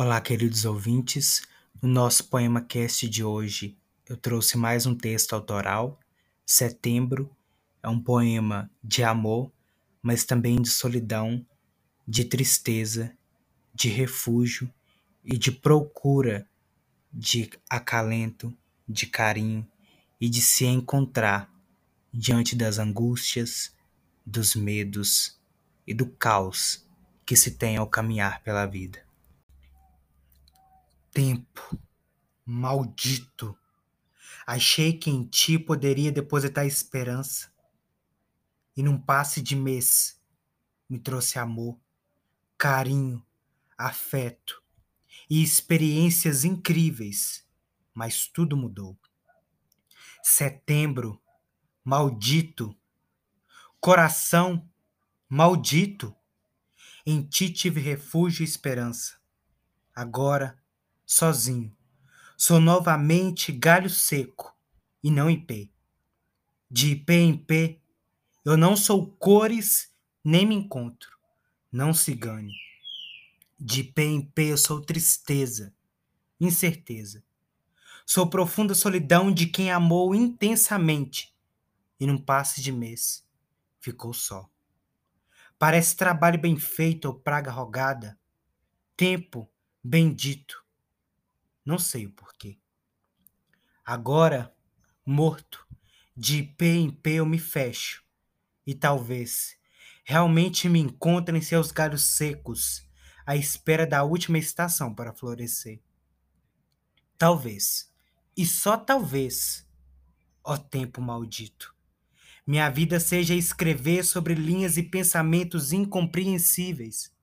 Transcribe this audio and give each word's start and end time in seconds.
Olá, 0.00 0.20
queridos 0.20 0.64
ouvintes. 0.64 1.42
No 1.82 1.88
nosso 1.88 2.28
poema 2.28 2.60
cast 2.60 3.08
de 3.08 3.24
hoje, 3.24 3.76
eu 4.08 4.16
trouxe 4.16 4.56
mais 4.56 4.86
um 4.86 4.94
texto 4.94 5.32
autoral. 5.32 5.98
Setembro 6.46 7.28
é 7.82 7.88
um 7.88 8.00
poema 8.00 8.70
de 8.80 9.02
amor, 9.02 9.50
mas 10.00 10.22
também 10.22 10.62
de 10.62 10.70
solidão, 10.70 11.44
de 12.06 12.24
tristeza, 12.24 13.12
de 13.74 13.88
refúgio 13.88 14.72
e 15.24 15.36
de 15.36 15.50
procura 15.50 16.48
de 17.12 17.50
acalento, 17.68 18.56
de 18.88 19.04
carinho 19.04 19.66
e 20.20 20.28
de 20.28 20.40
se 20.40 20.64
encontrar 20.64 21.52
diante 22.14 22.54
das 22.54 22.78
angústias, 22.78 23.74
dos 24.24 24.54
medos 24.54 25.36
e 25.84 25.92
do 25.92 26.06
caos 26.06 26.86
que 27.26 27.34
se 27.34 27.50
tem 27.50 27.76
ao 27.76 27.88
caminhar 27.88 28.40
pela 28.44 28.64
vida. 28.64 29.07
Tempo, 31.20 31.76
maldito, 32.46 33.58
achei 34.46 34.96
que 34.96 35.10
em 35.10 35.24
ti 35.24 35.58
poderia 35.58 36.12
depositar 36.12 36.64
esperança, 36.64 37.52
e 38.76 38.84
num 38.84 38.96
passe 38.96 39.42
de 39.42 39.56
mês 39.56 40.22
me 40.88 40.96
trouxe 40.96 41.36
amor, 41.36 41.76
carinho, 42.56 43.20
afeto 43.76 44.62
e 45.28 45.42
experiências 45.42 46.44
incríveis, 46.44 47.44
mas 47.92 48.28
tudo 48.28 48.56
mudou. 48.56 48.96
Setembro, 50.22 51.20
maldito, 51.82 52.72
coração, 53.80 54.70
maldito, 55.28 56.14
em 57.04 57.26
ti 57.26 57.50
tive 57.50 57.80
refúgio 57.80 58.42
e 58.42 58.44
esperança. 58.44 59.18
Agora, 59.92 60.56
sozinho, 61.08 61.74
sou 62.36 62.60
novamente 62.60 63.50
galho 63.50 63.88
seco 63.88 64.54
e 65.02 65.10
não 65.10 65.30
ipê. 65.30 65.70
De 66.70 66.92
ipê 66.92 67.14
em 67.14 67.34
pé, 67.34 67.80
eu 68.44 68.58
não 68.58 68.76
sou 68.76 69.10
cores 69.12 69.90
nem 70.22 70.44
me 70.44 70.54
encontro, 70.54 71.16
não 71.72 71.94
se 71.94 72.14
gane. 72.14 72.52
De 73.58 73.82
pé 73.82 74.04
em 74.04 74.20
pé 74.20 74.52
eu 74.52 74.58
sou 74.58 74.82
tristeza, 74.82 75.74
incerteza. 76.38 77.24
Sou 78.04 78.28
profunda 78.28 78.74
solidão 78.74 79.32
de 79.32 79.46
quem 79.46 79.72
amou 79.72 80.14
intensamente 80.14 81.34
e 81.98 82.06
num 82.06 82.18
passe 82.18 82.60
de 82.60 82.70
mês 82.70 83.26
ficou 83.80 84.12
só. 84.12 84.46
Parece 85.58 85.96
trabalho 85.96 86.38
bem 86.38 86.58
feito 86.58 87.06
ou 87.06 87.14
praga 87.14 87.50
rogada. 87.50 88.18
Tempo 88.94 89.50
bendito. 89.82 90.67
Não 91.68 91.78
sei 91.78 92.06
o 92.06 92.10
porquê. 92.10 92.58
Agora, 93.84 94.56
morto, 95.04 95.68
de 96.16 96.42
pé 96.42 96.76
em 96.76 96.90
pé 96.90 97.16
eu 97.16 97.26
me 97.26 97.38
fecho. 97.38 98.02
E 98.66 98.74
talvez 98.74 99.54
realmente 100.02 100.66
me 100.66 100.78
encontre 100.78 101.36
em 101.36 101.42
seus 101.42 101.70
galhos 101.70 102.04
secos, 102.04 102.88
à 103.26 103.36
espera 103.36 103.86
da 103.86 104.02
última 104.02 104.38
estação 104.38 104.94
para 104.94 105.12
florescer. 105.12 105.82
Talvez, 107.18 107.92
e 108.34 108.46
só 108.46 108.78
talvez, 108.78 109.68
ó 110.42 110.56
tempo 110.56 111.02
maldito, 111.02 111.76
minha 112.46 112.70
vida 112.70 112.98
seja 112.98 113.34
escrever 113.34 114.06
sobre 114.06 114.32
linhas 114.32 114.78
e 114.78 114.82
pensamentos 114.82 115.70
incompreensíveis. 115.70 117.14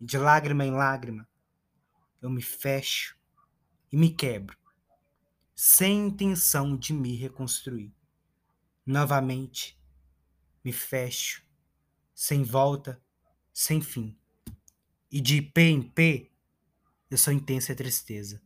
De 0.00 0.16
lágrima 0.16 0.64
em 0.64 0.70
lágrima, 0.70 1.28
eu 2.20 2.30
me 2.30 2.40
fecho 2.40 3.20
e 3.92 3.96
me 3.96 4.10
quebro, 4.10 4.56
sem 5.54 6.06
intenção 6.06 6.76
de 6.76 6.94
me 6.94 7.14
reconstruir. 7.14 7.94
Novamente, 8.86 9.78
me 10.64 10.72
fecho, 10.72 11.44
sem 12.14 12.42
volta, 12.42 13.00
sem 13.52 13.82
fim. 13.82 14.18
E 15.10 15.20
de 15.20 15.42
pé 15.42 15.68
em 15.68 15.82
pé, 15.82 16.30
eu 17.10 17.18
sou 17.18 17.32
intensa 17.34 17.74
tristeza. 17.74 18.42